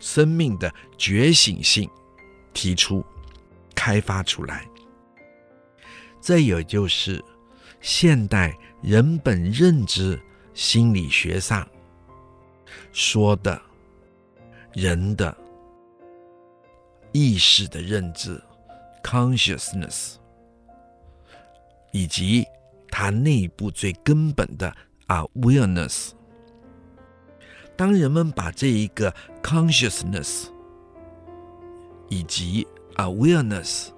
[0.00, 1.88] 生命的觉醒性，
[2.52, 3.04] 提出、
[3.74, 4.68] 开发出来。
[6.20, 7.22] 这也就是
[7.80, 10.20] 现代人本认知
[10.54, 11.66] 心理学上
[12.92, 13.60] 说的
[14.72, 15.36] 人的
[17.10, 18.40] 意识的认知
[19.02, 20.14] （consciousness），
[21.90, 22.44] 以及
[22.88, 24.74] 它内部最根本的
[25.12, 26.10] awareness。
[27.76, 30.46] 当人们把这一个 consciousness
[32.08, 33.88] 以及 awareness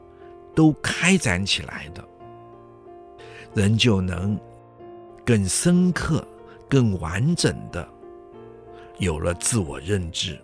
[0.54, 2.02] 都开展起来的。
[3.54, 4.36] 人就能
[5.24, 6.26] 更深刻、
[6.68, 7.88] 更完整的
[8.98, 10.36] 有了自我认知。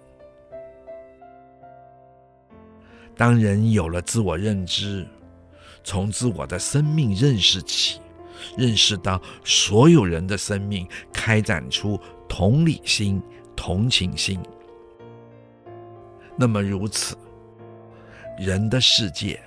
[3.17, 5.05] 当人有了自我认知，
[5.83, 8.01] 从自我的生命认识起，
[8.57, 11.99] 认识到所有人的生命，开展出
[12.29, 13.23] 同理心、
[13.55, 14.41] 同情心，
[16.37, 17.17] 那么如此，
[18.39, 19.41] 人的世界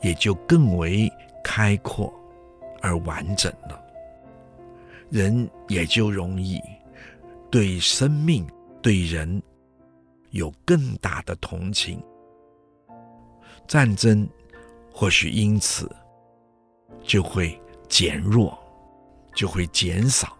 [0.00, 1.10] 也就更为
[1.44, 2.12] 开阔。
[2.84, 3.80] 而完整了，
[5.08, 6.60] 人也就容易
[7.48, 8.44] 对生命、
[8.82, 9.40] 对人
[10.30, 12.02] 有更大的同情。
[13.68, 14.28] 战争
[14.92, 15.88] 或许因此
[17.04, 17.56] 就会
[17.92, 18.58] 减弱，
[19.34, 20.34] 就会减少。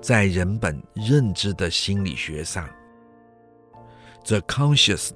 [0.00, 2.70] 在人本认知的心理学上
[4.24, 5.10] ，the conscious，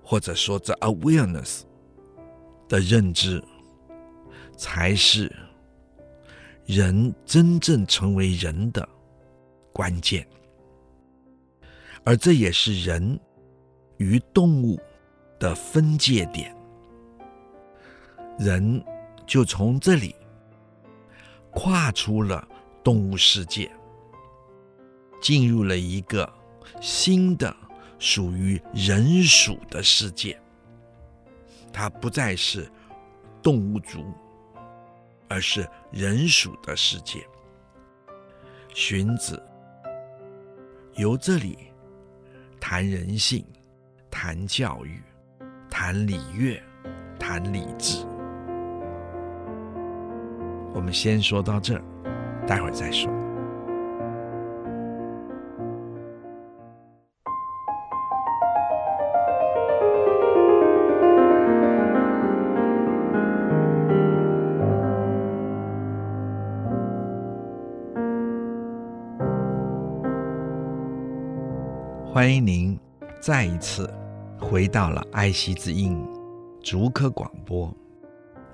[0.00, 1.62] 或者说 the awareness
[2.68, 3.42] 的认知。
[4.56, 5.32] 才是
[6.66, 8.88] 人真正成为人的
[9.72, 10.26] 关键，
[12.02, 13.20] 而这也是人
[13.98, 14.76] 与动物
[15.38, 16.52] 的分界点。
[18.38, 18.82] 人
[19.26, 20.14] 就从这里
[21.50, 22.46] 跨出了
[22.82, 23.70] 动物世界，
[25.20, 26.32] 进入了一个
[26.80, 27.54] 新的
[27.98, 30.40] 属于人属的世界。
[31.72, 32.70] 它不再是
[33.42, 34.04] 动物族。
[35.30, 37.22] 而是人属的世界。
[38.74, 39.38] 荀子
[40.94, 41.58] 由这里
[42.58, 43.44] 谈人性，
[44.10, 45.02] 谈教育，
[45.68, 46.58] 谈礼乐，
[47.18, 48.06] 谈礼智。
[50.78, 51.82] 我们先说到这儿，
[52.46, 53.10] 待会儿再说。
[72.06, 72.78] 欢迎您
[73.20, 73.92] 再一次
[74.38, 76.00] 回到了爱惜之音
[76.62, 77.68] 竹科广播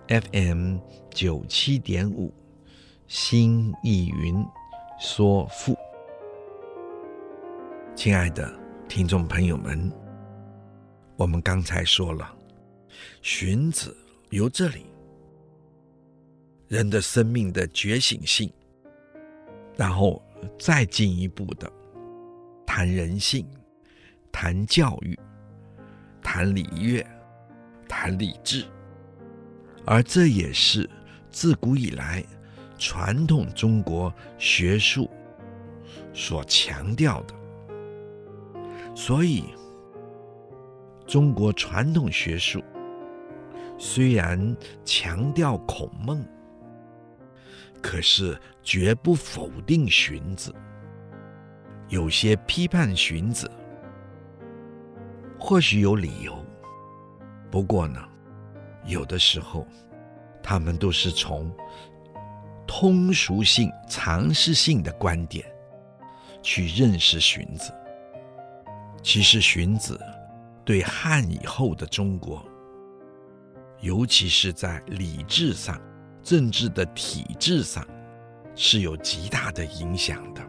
[0.09, 0.77] FM
[1.11, 2.31] 九七点五，
[3.07, 4.45] 新艺云
[5.01, 5.75] 说赋。
[7.97, 8.53] 亲爱的
[8.87, 9.91] 听众朋友们，
[11.17, 12.37] 我们刚才说了，
[13.23, 13.97] 荀子
[14.29, 14.85] 由这里，
[16.69, 18.53] 人的生命的觉醒性，
[19.75, 20.23] 然后
[20.59, 21.73] 再进一步的
[22.67, 23.49] 谈人性、
[24.31, 25.19] 谈教育、
[26.23, 27.03] 谈礼乐、
[27.89, 28.67] 谈礼制，
[29.87, 30.89] 而这也是
[31.31, 32.25] 自古以来
[32.79, 35.11] 传统中国学术
[36.13, 37.35] 所强调的。
[38.95, 39.45] 所以，
[41.07, 42.63] 中国传统学术
[43.79, 46.25] 虽然强调孔孟。
[47.83, 50.51] 可是绝不否定荀子，
[51.91, 53.51] 有些批判荀子，
[55.39, 56.35] 或许有理由。
[57.51, 58.03] 不过呢，
[58.85, 59.67] 有的时候，
[60.43, 61.51] 他们都是从
[62.67, 65.45] 通俗性、常识性的观点
[66.43, 67.73] 去认识荀子。
[69.03, 70.01] 其实荀子
[70.65, 72.45] 对汉以后的中国，
[73.81, 75.81] 尤其是在礼制上。
[76.23, 77.87] 政治的体制上
[78.55, 80.41] 是有极大的影响的，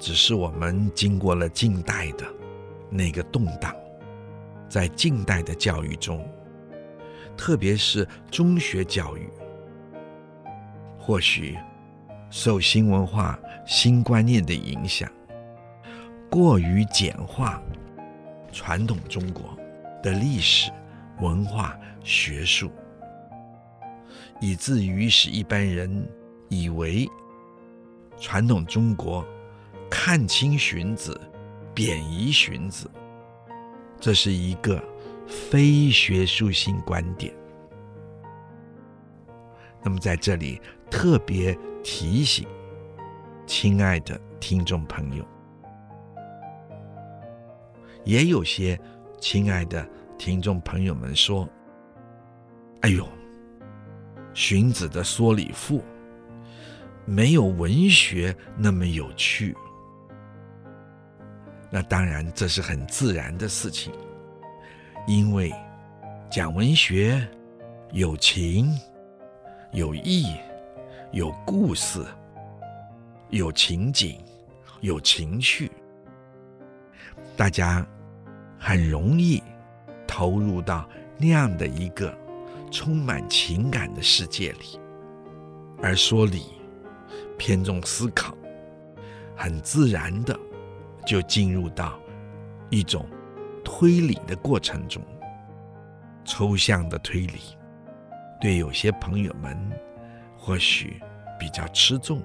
[0.00, 2.26] 只是我们经过了近代的
[2.90, 3.72] 那个动荡，
[4.72, 6.26] 在近代的教育中，
[7.36, 9.28] 特别是中学教育，
[10.98, 11.58] 或许
[12.30, 15.12] 受新文化、新观念的影响，
[16.30, 17.62] 过于简化
[18.50, 19.54] 传统中国
[20.02, 20.72] 的历史、
[21.20, 22.72] 文化、学术。
[24.40, 26.08] 以至于使一般人
[26.48, 27.06] 以为
[28.18, 29.22] 传统中国
[29.90, 31.20] 看清荀子、
[31.74, 32.90] 贬夷荀子，
[34.02, 34.82] 这是一个
[35.28, 37.32] 非学术性观点。
[39.80, 42.44] 那么在这里特别提醒
[43.46, 45.24] 亲爱的听众朋友，
[48.04, 48.76] 也有些
[49.20, 49.88] 亲爱的
[50.18, 51.48] 听众朋友们说
[52.82, 53.08] ：“哎呦。”
[54.34, 55.84] 荀子的说理赋
[57.04, 59.54] 没有文学那么有趣，
[61.72, 63.90] 那当然这是很自然的事情，
[65.06, 65.50] 因为
[66.30, 67.26] 讲文学
[67.92, 68.78] 有情、
[69.72, 70.36] 有义、
[71.12, 72.04] 有故事、
[73.30, 74.22] 有情景、
[74.82, 75.72] 有情趣，
[77.36, 77.86] 大家
[78.58, 79.42] 很容易
[80.06, 82.14] 投入到那样的一个。
[82.74, 84.80] 充满情感的世界里，
[85.82, 86.46] 而说理
[87.36, 88.34] 偏重思考，
[89.36, 90.34] 很自然的
[91.06, 91.98] 就进入到
[92.70, 93.06] 一种
[93.64, 95.02] 推理的过程中。
[96.24, 97.40] 抽象的推理，
[98.40, 99.58] 对有些朋友们
[100.38, 101.00] 或许
[101.38, 102.22] 比较吃重。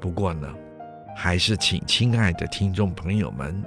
[0.00, 0.52] 不过呢，
[1.14, 3.62] 还是请亲爱的听众朋友们，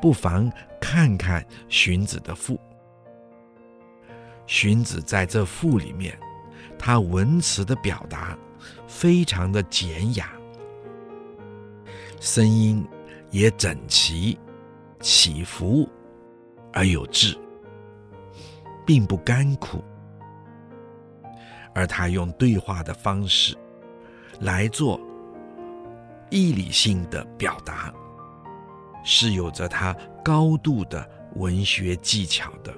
[0.00, 0.50] 不妨
[0.80, 2.58] 看看荀子的赋。
[4.46, 6.18] 荀子在这赋里面，
[6.78, 8.36] 他文辞的表达
[8.86, 10.30] 非常的简雅，
[12.20, 12.86] 声音
[13.30, 14.38] 也整齐、
[15.00, 15.88] 起伏
[16.70, 17.34] 而有致，
[18.86, 19.82] 并不干枯。
[21.74, 23.56] 而他用对话的方式
[24.40, 25.00] 来做
[26.28, 27.90] 义理性的表达，
[29.02, 32.70] 是有着他高度的文学技巧的。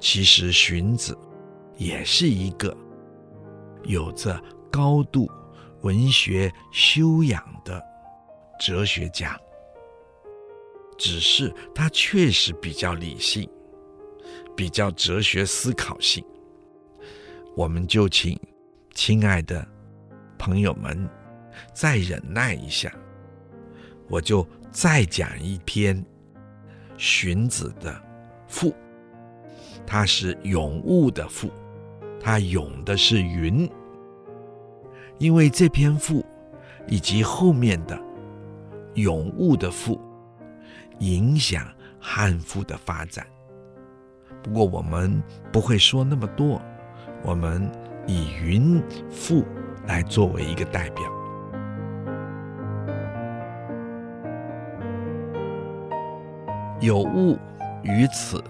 [0.00, 1.16] 其实荀子
[1.76, 2.76] 也是一个
[3.84, 5.30] 有着高度
[5.82, 7.82] 文学修养的
[8.58, 9.38] 哲学家，
[10.98, 13.48] 只是他确实比较理性，
[14.56, 16.24] 比较哲学思考性。
[17.56, 18.38] 我们就请
[18.92, 19.66] 亲爱的
[20.36, 21.08] 朋友们
[21.72, 22.92] 再忍耐一下，
[24.08, 26.04] 我就再讲一篇
[26.96, 28.00] 荀子的
[28.48, 28.74] 赋。
[29.86, 31.50] 它是咏物的赋，
[32.20, 33.70] 它咏的是云。
[35.18, 36.24] 因为这篇赋
[36.86, 37.98] 以及后面的
[38.94, 40.00] 咏物的赋，
[41.00, 41.66] 影响
[42.00, 43.26] 汉赋的发展。
[44.42, 46.62] 不过我们不会说那么多，
[47.22, 47.70] 我们
[48.06, 49.44] 以云赋
[49.86, 51.04] 来作为一个代表。
[56.80, 57.36] 有物
[57.82, 58.42] 于此。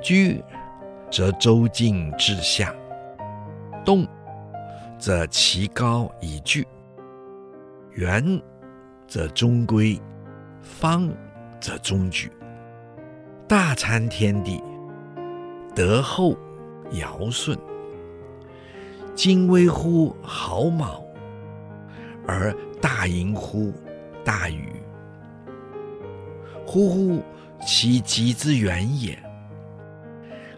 [0.00, 0.42] 居，
[1.10, 2.72] 则周径至下；
[3.84, 4.06] 动，
[4.98, 6.64] 则其高以巨；
[7.92, 8.42] 圆，
[9.06, 10.00] 则中规；
[10.60, 11.08] 方，
[11.60, 12.32] 则中矩。
[13.46, 14.60] 大参天地，
[15.72, 16.36] 德厚
[16.92, 17.56] 尧舜。
[19.14, 21.02] 精微乎毫毛，
[22.26, 23.72] 而大盈乎
[24.24, 24.72] 大禹。
[26.66, 27.22] 呼呼
[27.64, 29.16] 其极之远也；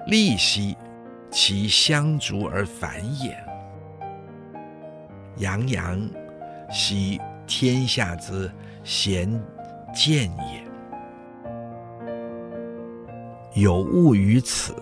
[0.06, 0.76] 利兮，
[1.30, 3.49] 其相逐而反也。
[5.40, 5.98] 洋洋，
[6.70, 8.50] 兮天下之
[8.84, 9.28] 贤
[9.94, 10.70] 见也。
[13.54, 14.74] 有物于此，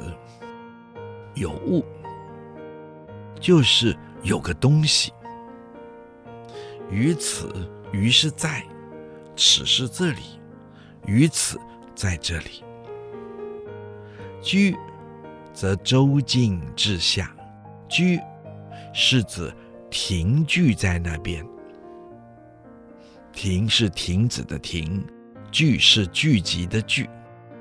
[1.34, 1.84] 有物
[3.40, 5.12] 就是有个东西。
[6.90, 7.50] 于此，
[7.92, 8.64] 于是在，
[9.36, 10.40] 此是这里，
[11.06, 11.56] 于此
[11.94, 12.64] 在这里。
[14.42, 14.76] 居，
[15.52, 17.34] 则周进至下。
[17.88, 18.20] 居，
[18.92, 19.52] 是指
[19.90, 21.46] 停聚在那边。
[23.32, 25.06] 停是停止的停，
[25.50, 27.08] 聚是聚集的聚。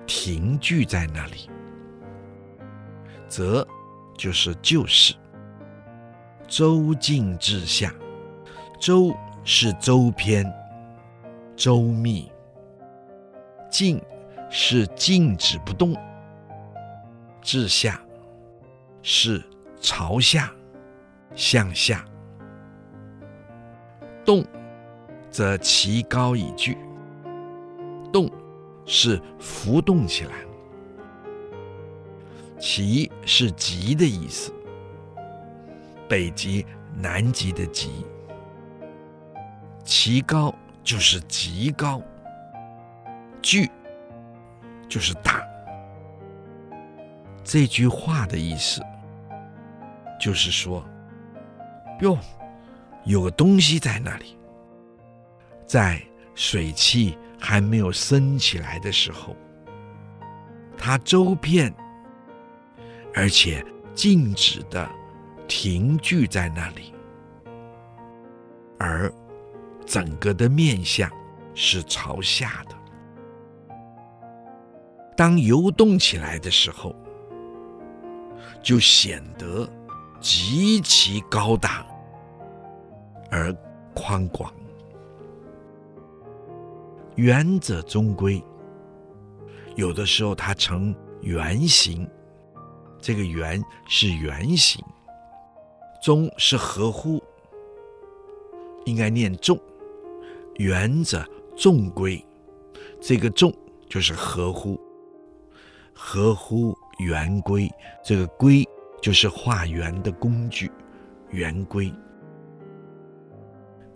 [0.05, 1.49] 停聚在那里，
[3.28, 3.67] 则
[4.17, 5.13] 就是就是。
[6.47, 7.93] 周进至下，
[8.80, 9.13] 周
[9.43, 10.49] 是周篇，
[11.57, 12.32] 周密。
[13.69, 14.01] 静
[14.49, 15.93] 是静止不动，
[17.41, 18.01] 至下
[19.01, 19.43] 是
[19.82, 20.49] 朝下，
[21.36, 22.05] 向下。
[24.28, 24.45] 动，
[25.32, 26.78] 则其高以聚。
[28.13, 28.30] 动。
[28.89, 30.32] 是浮动起来，
[32.57, 34.49] 其是极的意思，
[36.07, 36.65] 北极、
[36.95, 38.05] 南极的极，
[39.84, 40.55] 其高
[40.86, 42.01] 就是极高，
[43.41, 43.69] 巨
[44.88, 45.45] 就是大。
[47.43, 48.82] 这句话的意思
[50.17, 50.82] 就是说，
[51.99, 52.17] 哟，
[53.05, 54.37] 有个东西在那里，
[55.65, 56.01] 在
[56.35, 57.17] 水汽。
[57.39, 59.35] 还没有升起来的时候，
[60.75, 61.71] 它周遍，
[63.13, 64.89] 而且静止的
[65.47, 66.95] 停聚在那里，
[68.79, 69.13] 而
[69.85, 71.07] 整个的面向
[71.53, 72.75] 是朝下的。
[75.15, 76.95] 当游动起来的时候，
[78.63, 79.69] 就显得
[80.19, 81.85] 极其高大
[83.30, 83.55] 而
[83.93, 84.53] 宽广。
[87.15, 88.43] 圆者中规，
[89.75, 92.07] 有的时候它呈圆形，
[92.99, 94.84] 这个圆是圆形，
[96.01, 97.21] 中是合乎，
[98.86, 99.59] 应该念中。
[100.57, 102.23] 圆者中规，
[103.01, 103.53] 这个中
[103.89, 104.80] 就是合乎，
[105.93, 107.67] 合乎圆规，
[108.03, 108.63] 这个规
[109.01, 110.71] 就是画圆的工具，
[111.30, 111.91] 圆规。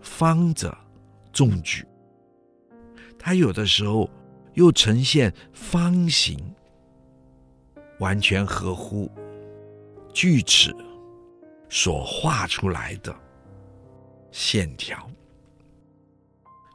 [0.01, 0.75] 方者
[1.31, 1.85] 中矩。
[3.17, 4.09] 它有的时候
[4.53, 6.37] 又呈现方形，
[7.99, 9.09] 完全合乎
[10.13, 10.75] 锯齿
[11.69, 13.15] 所画出来的
[14.31, 15.09] 线条。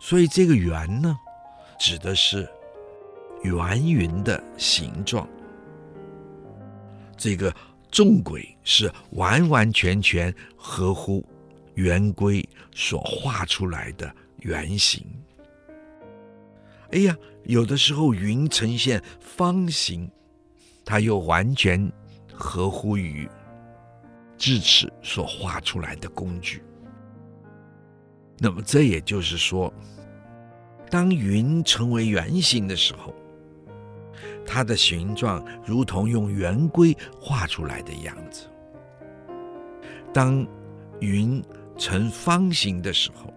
[0.00, 1.16] 所以这个圆呢，
[1.80, 2.48] 指的是
[3.42, 5.28] 圆云的形状。
[7.16, 7.52] 这个
[7.90, 11.26] 纵轨是完完全全合乎
[11.76, 15.02] 圆规所画出来的圆形。
[16.90, 20.10] 哎呀，有的时候云呈现方形，
[20.84, 21.90] 它又完全
[22.32, 23.28] 合乎于
[24.36, 26.62] 智齿所画出来的工具。
[28.38, 29.72] 那么这也就是说，
[30.90, 33.14] 当云成为圆形的时候，
[34.46, 38.44] 它的形状如同用圆规画出来的样子；
[40.12, 40.46] 当
[41.00, 41.42] 云
[41.76, 43.32] 成方形的时候，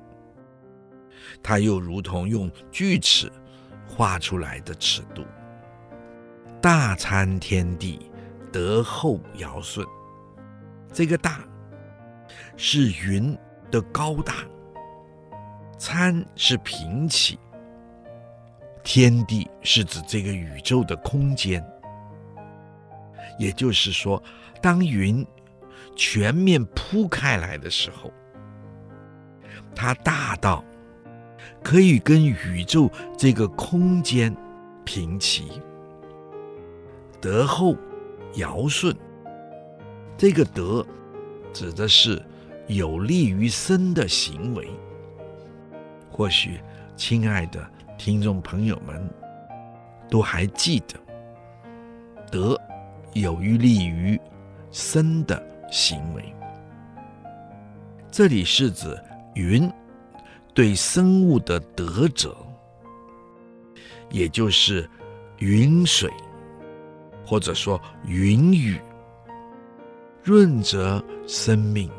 [1.43, 3.31] 它又如同用锯齿。
[3.91, 5.25] 画出来的尺度，
[6.61, 8.09] 大参天地，
[8.49, 9.83] 德厚尧舜。
[10.93, 11.43] 这个“大”
[12.55, 13.35] 是云
[13.71, 14.35] 的高大，
[15.77, 17.39] 参是平起，
[18.83, 21.61] 天地是指这个宇宙的空间。
[23.39, 24.21] 也就是说，
[24.61, 25.25] 当云
[25.95, 28.13] 全面铺开来的时候，
[29.75, 30.63] 它大到。
[31.63, 34.35] 可以跟宇宙这个空间
[34.85, 35.61] 平齐。
[37.19, 37.75] 德厚
[38.35, 38.95] 尧舜，
[40.17, 40.85] 这个德
[41.51, 42.21] 指的是
[42.67, 44.69] 有利于身的行为。
[46.09, 46.61] 或许，
[46.95, 47.65] 亲爱的
[47.97, 49.09] 听众朋友们
[50.09, 50.95] 都还记得，
[52.31, 52.59] 德
[53.13, 54.19] 有利于
[54.71, 56.33] 身的行为。
[58.09, 58.97] 这里是指
[59.39, 59.71] 云。
[60.53, 62.35] 对生物的德者，
[64.09, 64.89] 也就是
[65.37, 66.11] 云水，
[67.25, 68.77] 或者说云雨，
[70.21, 71.89] 润泽生命，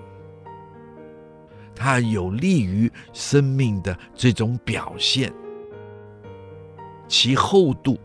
[1.74, 5.32] 它有利于生命的这种表现，
[7.09, 7.99] 其厚度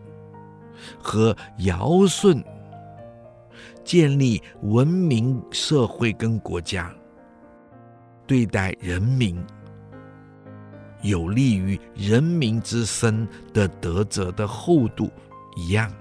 [0.98, 2.42] 和尧舜，
[3.84, 6.94] 建立文明社会跟国家，
[8.26, 9.40] 对待人民，
[11.02, 15.10] 有利于人民之身的德泽的厚度
[15.56, 15.92] 一样。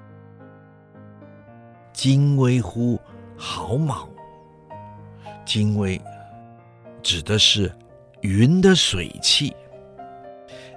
[1.93, 2.99] 精微乎
[3.37, 4.09] 毫毛，
[5.45, 6.01] 精微
[7.01, 7.73] 指的是
[8.21, 9.55] 云的水汽，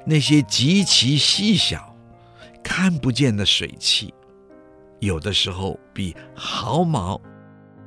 [0.05, 1.97] 那些极其细小、
[2.63, 4.15] 看不见的水汽，
[5.01, 7.21] 有的时候比毫毛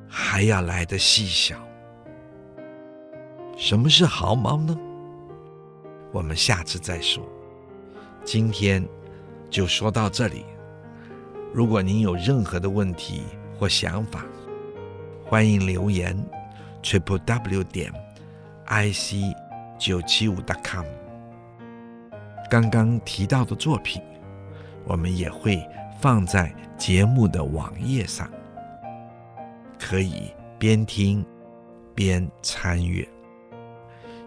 [0.10, 1.56] 还要来得细小。
[3.62, 4.76] 什么是毫毛呢？
[6.12, 7.24] 我们下次再说。
[8.26, 8.84] 今天
[9.52, 10.44] 就说到这里。
[11.54, 13.22] 如果您有任何的问题
[13.60, 14.26] 或想法，
[15.24, 16.18] 欢迎留言
[16.82, 17.94] triple w 点
[18.66, 19.22] i c
[19.78, 20.84] 九七五 dot com。
[22.50, 24.02] 刚刚提到的作品，
[24.86, 25.64] 我们也会
[26.00, 28.28] 放在节目的网页上，
[29.80, 31.24] 可以边听
[31.94, 33.08] 边参阅。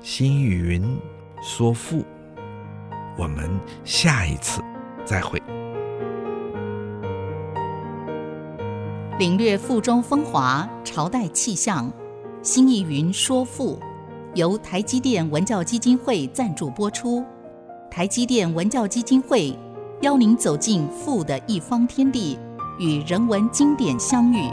[0.04, 0.98] 新语云
[1.40, 2.04] 说赋，
[3.16, 3.48] 我们
[3.86, 4.60] 下一次
[5.02, 5.42] 再会。
[9.18, 11.90] 领略赋中风华，朝代气象。
[12.42, 13.80] 新艺云说赋，
[14.34, 17.24] 由台积电文教基金会赞助播出。
[17.90, 19.58] 台积电文教基金会
[20.02, 22.38] 邀您走进赋的一方天地，
[22.78, 24.50] 与人文经典相遇。